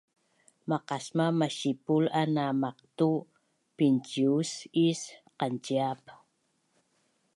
[0.69, 3.09] maqasmav masipul a na maqtu’
[3.77, 4.51] pincius
[4.87, 5.01] is
[5.39, 6.03] qanciap